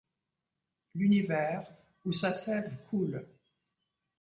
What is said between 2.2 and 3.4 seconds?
sève coule